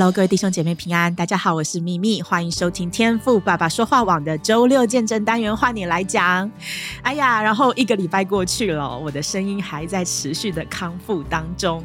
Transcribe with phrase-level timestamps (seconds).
[0.00, 6.50] Hello，各位弟兄姐妹平安，大家好，我是咪咪，欢迎收听天赋爸爸说话网的周六见证单元，换你来讲。
[7.02, 11.84] 哎呀，然后一个礼拜过去了，我的声音还在持续的康复当中。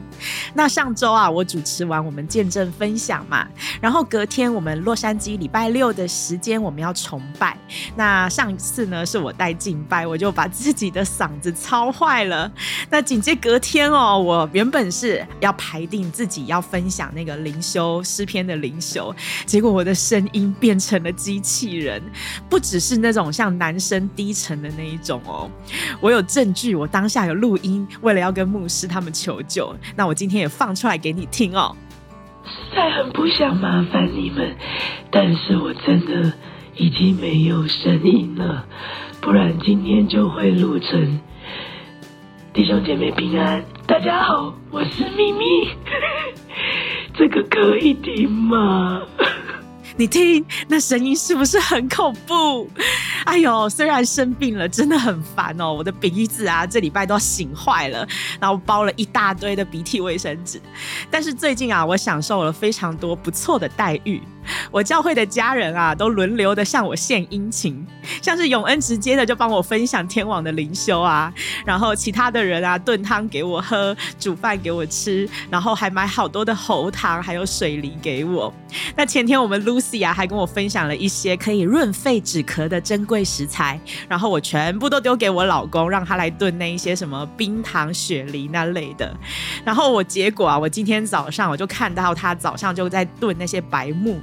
[0.54, 3.46] 那上周啊，我主持完我们见证分享嘛，
[3.82, 7.58] 然后隔天我们洛杉矶礼拜六的时间我们要崇拜。
[7.98, 12.50] 那上一次呢是我带敬拜，我就把自己的嗓子操坏了。
[12.90, 18.02] 那紧接隔天哦，我原本是要排定自己要分享那个灵修。
[18.06, 19.14] 诗篇的灵修，
[19.46, 22.02] 结果我的声音变成了机器人，
[22.48, 25.50] 不只是那种像男生低沉的那一种哦。
[26.00, 31.76] 我有证据，我当下有录音，为了要跟牧师他们求救，那我今天也放出来给你听哦。
[32.46, 34.56] 实在很不想麻烦你们，
[35.10, 36.32] 但是我真的
[36.76, 38.66] 已经没有声音了，
[39.20, 41.20] 不然今天就会录成。
[42.54, 45.68] 弟兄姐妹平安，大家好，我是咪咪。
[47.18, 49.02] 这个可以听吗？
[49.98, 52.70] 你听，那声音是不是很恐怖？
[53.24, 55.72] 哎呦，虽然生病了，真的很烦哦。
[55.72, 58.06] 我的鼻子啊，这礼拜都要醒坏了，
[58.40, 60.60] 然后包了一大堆的鼻涕卫生纸。
[61.10, 64.22] 但是最近啊，我享受了非常多不错的待遇。
[64.72, 67.86] 我教会的家人啊，都轮流的向我献殷勤，
[68.22, 71.34] 像是永恩直接的就帮我分享天网的灵修啊，
[71.66, 78.54] 然后其他的人啊炖汤给我喝，煮饭给我吃，然后还买好多的喉糖还有水梨给我。
[78.96, 89.16] 那前天我们 Lucy 啊还跟我分享了一些可以润肺止咳的珍贵食材，然后我全部都丢给我老公，让他来炖那一些什么冰糖雪梨那类的。
[89.64, 94.20] 然后我结果啊，我今天早上我就看到他早上就在炖那些白木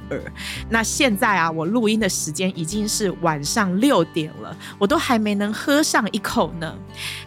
[0.68, 6.74] 那现在啊，我录音的时间已经是晚上六点了，我都还没能喝上一口呢。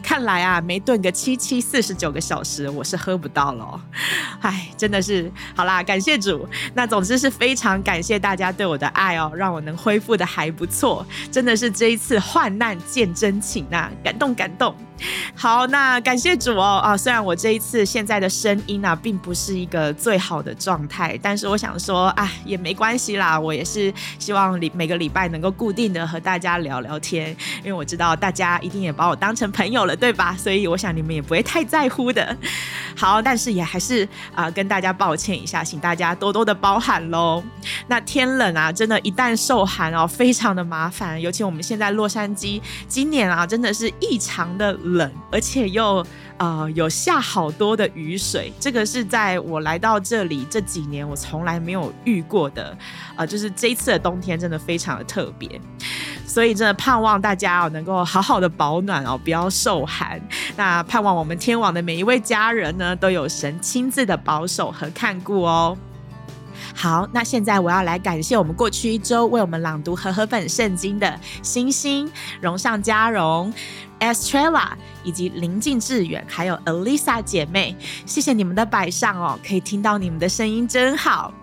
[0.02, 3.82] 看来啊，没炖个七七四十九个小时，我是喝不到了。
[4.42, 6.48] 哎，真的是好啦，感谢主。
[6.74, 11.06] 那总之是非常感谢大家对我的爱哦，让我能恢复的还不错。
[11.32, 14.76] 真的是这一次患难见真情啊，感动感动。
[15.36, 16.96] 好，那感谢主哦啊！
[16.96, 23.40] 虽然我这一次现在的声音啊，并不是一个最好的状态，但是我想说，啊，也没关系啦。
[23.40, 30.36] 我也是希望每每个礼拜能够固定的和大家聊聊天，因为我知道大家一定也把我当成朋友了，对吧？
[30.38, 32.36] 所以我想你们也不会太在乎的。
[32.96, 37.44] 好，但是也还是啊、跟大家抱歉一下，请大家多多的包涵喽。
[37.88, 41.20] 那天冷啊，真的，一旦受寒哦，非常的麻烦。
[41.22, 46.06] 尤其我们现在洛杉矶，今年啊，真的是异常的冷，而且又
[46.38, 52.70] 呃有下好多的雨水，这个是在我来到这里这几年我从来没有遇过的，
[53.12, 55.60] 啊、呃，就是这一次的冬天真的非常的特别。
[56.26, 60.20] 所以真的盼望大家哦能够好好的保暖哦，不要受寒。
[60.58, 65.78] 那盼望我们天网的每一位家人呢，都有神亲自的保守和看顾哦。
[66.74, 73.54] 好，那现在我要来感谢我们过去一周为我们朗读和合本圣经的星星、荣上加荣。
[74.14, 74.70] Estrella
[75.04, 81.34] 以及临近致远，还有 Elisa 姐妹，谢谢你们的摆上哦，可以听到你们的声音真好。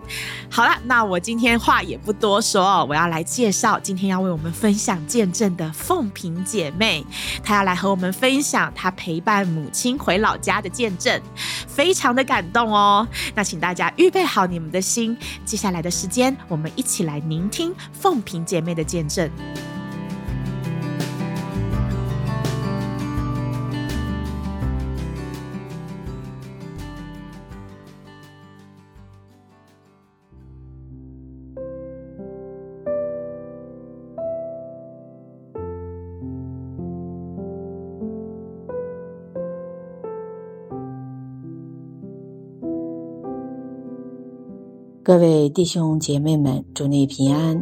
[0.49, 7.05] 好了，那我今天话也不多说，我要来介绍今天要为我们分享见证的凤萍姐妹，
[7.43, 11.19] 她要来和我们分享她陪伴母亲回老家的见证，
[11.67, 13.07] 非常的感动哦。
[13.33, 19.29] 那请大家预备好你们的心，接下来的时间，我们一起来聆听凤萍姐妹的见证。
[45.05, 47.61] 各位弟兄姐妹们，主内平安！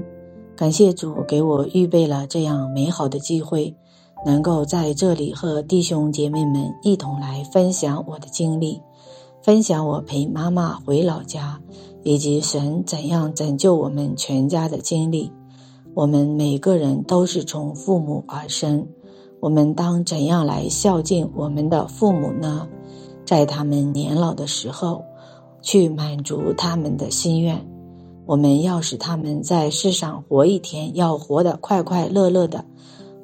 [0.56, 3.76] 感谢主给我预备了这样美好的机会，
[4.24, 8.80] 能够在这里和弟兄姐妹们一同来分享我的经历，
[9.42, 11.60] 分享我陪妈妈回老家，
[12.04, 15.32] 以及神怎样拯救我们全家的经历。
[15.96, 18.88] 我们每个人都是从父母而生，
[19.40, 22.68] 我们当怎样来孝敬我们的父母呢？
[23.26, 25.04] 在他们年老的时候。
[25.62, 27.66] 去满足他们的心愿。
[28.25, 32.63] 我们要使他们在世上活一天，要活得快快乐乐的。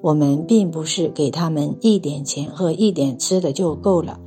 [0.01, 4.19] 我们并不是给他们一点钱和一点吃的就够了，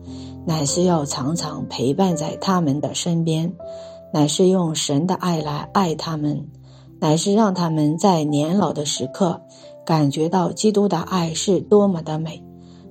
[0.45, 3.53] 乃是要常常陪伴在他们的身边，
[4.13, 6.49] 乃是用神的爱来爱他们，
[6.99, 9.41] 乃是让他们在年老的时刻
[9.87, 12.43] 感觉到基督的爱是多么的美，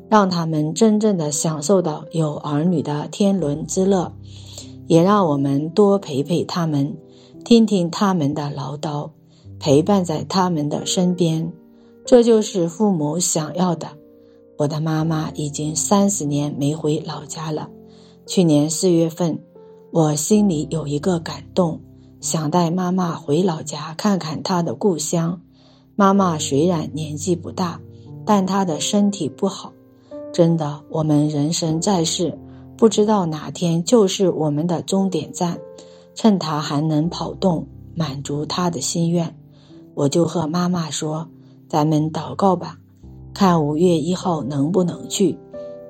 [0.10, 4.14] 让他们真正的享受到有儿女的天伦之乐，
[4.90, 6.98] 也让我们多陪陪他们，
[7.46, 9.12] 听听他们的唠叨，
[9.60, 11.54] 陪伴在他们的身边，
[12.08, 13.88] 这就是父母想要的。
[14.58, 17.70] 我的妈妈已经三十年没回老家了。
[18.26, 19.40] 去年四月份，
[19.92, 21.80] 我心里有一个感动，
[22.20, 25.40] 想带妈妈回老家看看她的故乡。
[25.96, 27.80] 妈妈虽然年纪不大，
[28.26, 29.72] 但她的身体不好。
[30.34, 32.36] 真的，我们人生在世，
[32.80, 35.60] 不知道哪天就是我们的终点站。
[36.16, 39.38] 趁他还能跑动，满足他的心愿，
[39.96, 41.28] 我就和妈妈说
[41.68, 42.78] ：“咱们祷告吧。”
[43.34, 45.38] 看五月一号能不能去，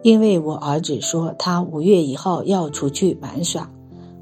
[0.03, 3.71] 因为我儿子说他五月一号要出去玩耍，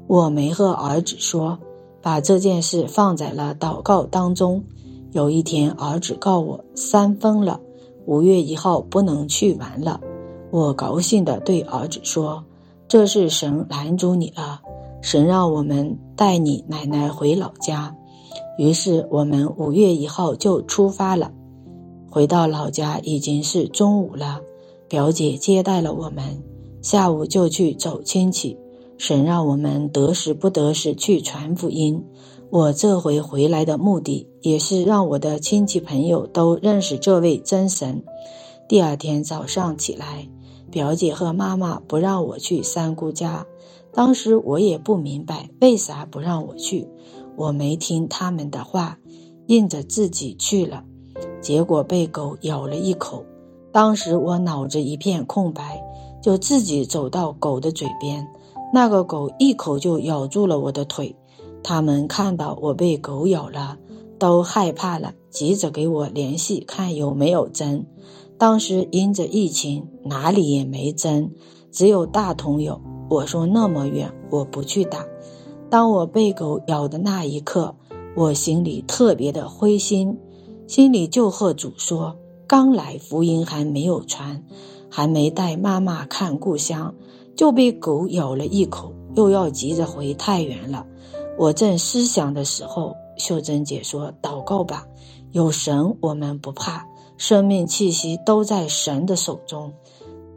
[0.06, 1.58] 我没和儿子说，
[2.00, 4.64] 把这件事放在了祷告当中。
[5.12, 7.60] 有一天，儿子告我三封了，
[8.06, 10.00] 五月一号不能去玩了。
[10.50, 12.42] 我高兴地对儿子说
[12.88, 14.62] ：“这是神拦住你了，
[15.02, 17.94] 神让我们带你奶奶回老家。”
[18.58, 21.30] 于是我们五月一号就出发了。
[22.10, 24.40] 回到老家已经是中午了，
[24.88, 26.42] 表姐接待了我们，
[26.82, 28.56] 下午就去走亲戚。
[28.96, 32.02] 神让我们得时不得时去传福音。
[32.50, 38.02] 我这回回来的目的，也是让我的亲戚朋友都认识这位真神。
[38.66, 40.28] 第二天早上起来，
[40.70, 43.46] 表姐和妈妈不让我去三姑家，
[43.92, 46.88] 当时我也不明白为啥不让我去，
[47.36, 48.98] 我没听他们的话，
[49.46, 50.84] 硬着自己去了。
[51.40, 53.24] 结果被狗咬了一口，
[53.72, 55.82] 当时我脑子一片空白，
[56.22, 58.28] 就自己走到狗的嘴边，
[58.72, 61.16] 那个狗一口就咬住了我的腿。
[61.62, 63.78] 他们看到我被狗咬了，
[64.18, 67.86] 都害怕了，急着给我联系看有没有针。
[68.38, 71.30] 当时因着疫情，哪里也没针，
[71.72, 72.80] 只有大同有。
[73.10, 75.04] 我说那么远，我不去打。
[75.68, 77.74] 当我被狗咬的那一刻，
[78.14, 80.16] 我心里特别的灰心。
[80.68, 82.14] 心里就和主说
[82.46, 84.44] ：“刚来福音还没有传，
[84.88, 86.94] 还没带妈妈看故乡，
[87.34, 90.86] 就被狗咬了一口，又要急着回太原了。”
[91.38, 94.86] 我正思想的时候，秀珍姐说：“祷告吧，
[95.32, 96.86] 有神，我们不怕，
[97.18, 99.74] 生命气息都在神的手中。”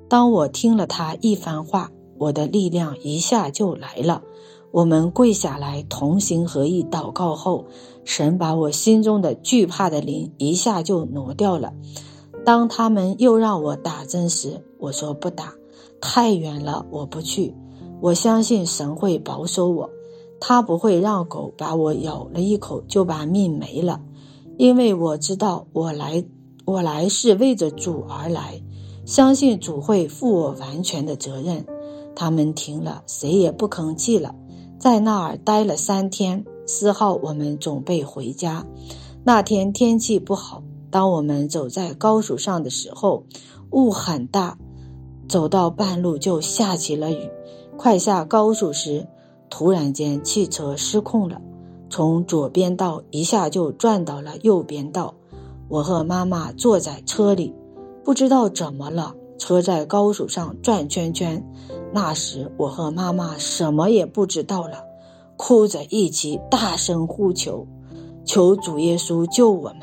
[0.09, 4.21] 当我听了他一番话，我的力量一下就来了。
[4.71, 7.65] 我们跪下来，同心合意祷告后，
[8.03, 11.73] 神把我心中的惧怕的灵一下就挪掉了。
[12.43, 15.53] 当他们又让我打针时，我说不打，
[16.01, 17.53] 太远了，我不去。
[18.01, 19.89] 我相信神会保守我，
[20.39, 24.01] 他不会让狗把我咬了一口就把命没了，
[24.57, 26.23] 因为我知道我来，
[26.65, 28.61] 我来是为着主而来，
[29.05, 31.65] 相信主会负我完全的责任。
[32.15, 34.35] 他们停了，谁也不吭气了。
[34.79, 38.65] 在那儿待了三天，四号我们准备回家。
[39.23, 43.23] 那天天气不好，当我们走在高速上的时候，
[43.71, 44.57] 雾很大，
[45.29, 47.29] 走到半路就下起了雨。
[47.77, 49.07] 快下高速时，
[49.49, 51.41] 突然间汽车失控了，
[51.89, 55.15] 从左边道一下就转到了右边道。
[55.71, 57.55] 我和妈妈坐在车里，
[58.03, 61.41] 不知道怎么了，车在高速上转圈圈。
[61.93, 64.83] 那时我和妈妈什么也不知道了，
[65.37, 67.65] 哭着一起大声呼求，
[68.25, 69.81] 求主耶稣救我们，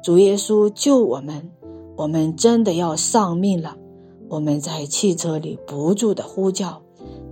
[0.00, 1.50] 主耶稣救我们，
[1.96, 3.76] 我们真的要丧命了。
[4.28, 6.80] 我们在汽车里不住的呼叫，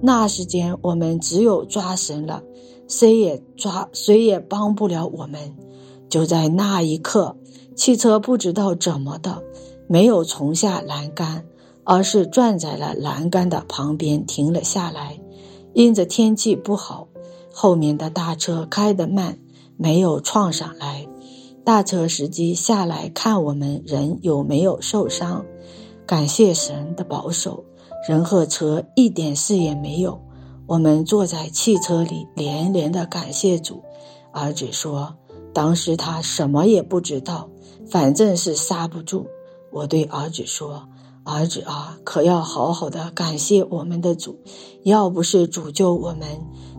[0.01, 2.43] 那时间我们只有抓神了，
[2.89, 5.57] 谁也抓，谁也帮不了我们。
[6.15, 7.37] 就在那一刻，
[7.75, 9.43] 汽车不知道怎么的，
[9.89, 11.45] 没有冲下栏杆。
[11.83, 15.19] 而是转在了栏杆的旁边停了下来，
[15.73, 17.09] 因着天气不好，
[17.53, 19.39] 后面的大车开得慢，
[19.77, 21.09] 没有撞上来。
[21.65, 25.45] 大车司机下来看我们人有没有受伤，
[26.07, 27.65] 感谢神的保守，
[28.09, 30.21] 人和车一点事也没有。
[30.69, 33.83] 我们坐在汽车里连连的感谢主。
[34.33, 35.15] 儿子说，
[35.55, 37.49] 当时他什么也不知道，
[37.89, 39.27] 反正是刹不住。
[39.71, 40.87] 我对儿子说。
[41.27, 44.37] 儿子啊，可要好好的感谢我们的主，
[44.83, 46.29] 要不是主救我们，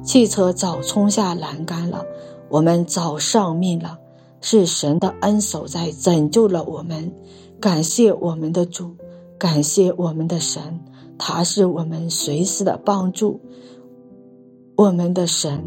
[0.03, 2.05] 汽车早冲下栏杆了，
[2.47, 3.97] 我们早丧命了。
[4.41, 7.11] 是神的恩手在拯救了我们，
[7.59, 8.95] 感谢我们的主，
[9.39, 10.79] 感谢我们的神，
[11.17, 13.41] 他是我们随时的帮助。
[14.75, 15.63] 我们的神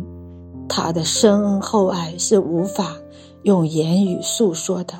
[0.68, 2.96] 他的深恩厚爱是无法
[3.42, 4.94] 用言语诉说的。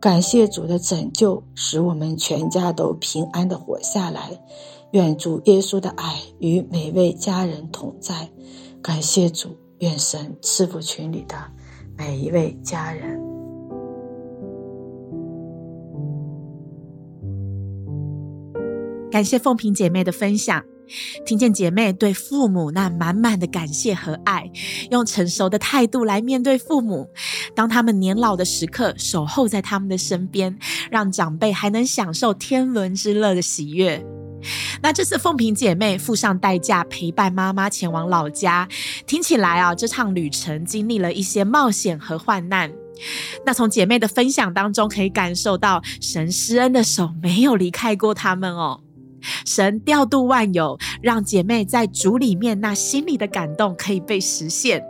[0.00, 4.30] 感谢主的拯救，使我们全家都平安地活下来。
[4.92, 8.30] 愿主耶稣的爱与每位家人同在。
[8.80, 9.48] 感谢主，
[9.80, 11.34] 愿神赐福群里的
[11.96, 13.20] 每一位家人。
[19.10, 20.62] 感谢凤萍姐妹的分享。
[21.26, 24.50] 听见姐妹对父母那满满的感谢和爱，
[24.90, 27.08] 用成熟的态度来面对父母，
[27.54, 30.58] 当他们年老的时刻，守候在他们的身边，
[30.90, 34.04] 让长辈还能享受天伦之乐的喜悦。
[34.80, 38.68] 那这次凤萍姐妹付上代价陪伴妈妈前往老家，
[39.04, 42.70] 听起来啊，这趟旅程经历了一些冒险和患难。
[43.44, 48.80] 那从姐妹的分享当中，可以感受到神施恩的手没有离开过他们哦。
[49.44, 54.84] 神调度万有，让姐妹在主里面那心里的感动可以被实现。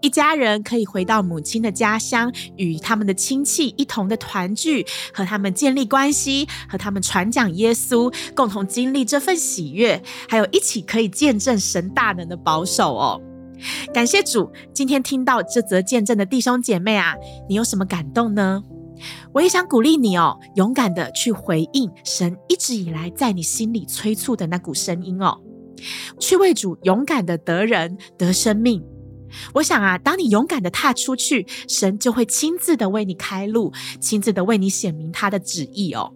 [0.00, 13.20] 一家人可以回到母亲的家乡，与他们的亲戚一同的团聚，和他们建立关系，和他们传讲耶稣，共同经历这份喜悦，还有一起可以见证神大能的保守哦。
[13.92, 17.14] 感谢主，今天听到这则见证的弟兄姐妹啊，
[17.48, 18.62] 你有什么感动呢？
[19.32, 25.40] 我也想鼓励你哦，勇敢的去回应神一直以来在你心里催促的那股声音哦，
[26.18, 28.82] 去为主勇敢的得人得生命。
[29.54, 36.12] 我想啊，当你勇敢的踏出去，神就会亲自的为你开路，亲自的为你显明他的旨意哦。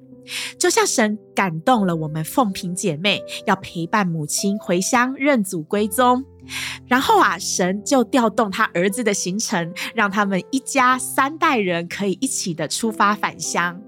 [0.59, 6.25] 就像神感动了我们凤萍姐妹，要陪伴母亲回乡认祖归宗。
[6.87, 13.81] 然后啊，神就调动他儿子的行程，让他们一家三代人可以一起的出发返乡。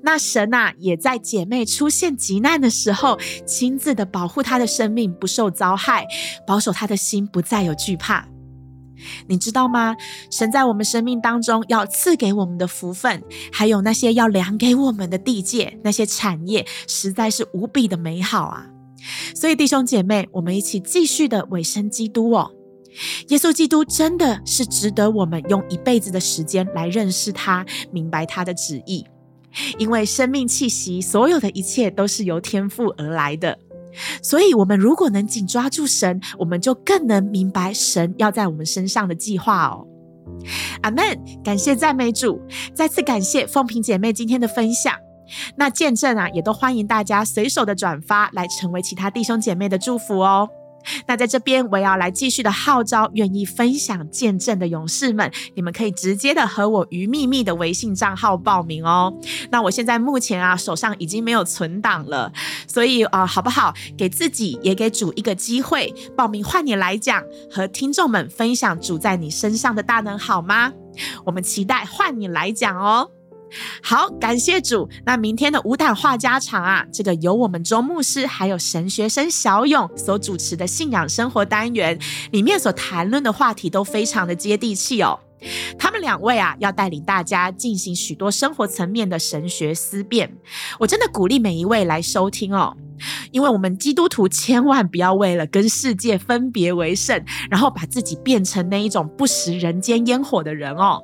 [0.00, 6.06] 那神呐、啊，也在姐妹出现急难的时候，亲自的保护她的生命不受遭害，
[6.46, 8.26] 保守她的心不再有惧怕。
[9.28, 9.96] 你知道吗？
[10.30, 18.71] 神在我们生命当中要赐给我们的福分，还有那些要量给我们的地界，那些产业，实在是无比的美好啊！
[19.34, 22.50] 所以弟兄姐妹，我们一起继续的委身基督哦。
[23.28, 29.06] 耶稣基督真的是值得我们用一辈子的时间来认识他，明白他的旨意。
[29.78, 33.58] 因为生命气息，所有的一切都是由天赋而来的。
[34.22, 39.86] 所以，我们如果能紧抓住神，我们就更能明白神要在我们身上的计划哦。
[40.82, 41.04] 阿门！
[41.44, 42.40] 感谢赞美主，
[42.74, 44.94] 再次感谢凤萍姐妹今天的分享。
[45.56, 50.48] 那见证啊，也都欢迎大家随手的转发，来成为其他弟兄姐妹的祝福哦。
[51.06, 59.14] 那在这边，我要来继续的号召愿意分享见证的勇士们，你们可以直接的和我于秘密的微信账号报名哦。
[59.52, 62.32] 那我现在目前啊，手上已经没有存档了，
[62.66, 63.72] 所以啊、好不好？
[63.96, 70.72] 给自己也给主一个机会，报名换你来讲，和听众们分享主在你身上的大能，好吗？
[71.24, 73.08] 我们期待换你来讲哦。
[73.82, 74.88] 好，感谢主。
[75.04, 81.98] 那明天的无胆话家常啊，这个由我们周牧师还有神学生小勇所主持的信仰生活单元，
[82.30, 85.18] 里面所谈论的话题都非常的接地气哦。
[85.76, 90.32] 他们两位啊，要带领大家进行许多生活层面的神学思辨。
[90.78, 92.76] 我真的鼓励每一位来收听哦，
[93.32, 101.02] 因为我们基督徒千万不要为了跟世界分别为圣，然后把自己变成那一种不食人间烟火的人哦。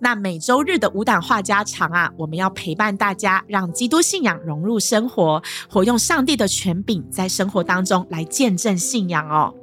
[0.00, 9.54] 那每周日的无胆话家常啊，我们要陪伴大家，让基督信仰融入生活，活用上帝的权柄，在生活当中来见证信仰哦。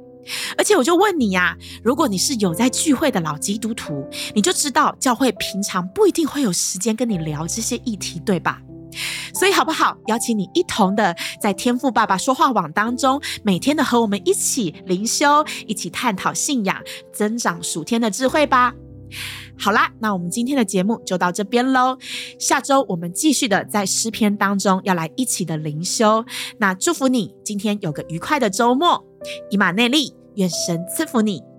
[0.56, 8.60] 而且我就问你呀，如果你是有在聚会的老基督徒，你就知道教会平常不一定会有时间跟你聊这些议题，对吧？
[9.34, 9.96] 所以好不好？
[10.08, 16.76] 邀请你一同的在天赋爸爸说话网当中，每天的和我们一起灵修，一起探讨信仰，
[17.12, 18.74] 增长属天的智慧吧。
[19.58, 21.98] 好啦，那我们今天的节目就到这边喽。
[22.38, 26.24] 下周我们继续的在诗篇当中要来一起的灵修。
[26.58, 29.04] 那祝福你今天有个愉快的周末。
[29.50, 31.49] 以马内利，愿神赐福你。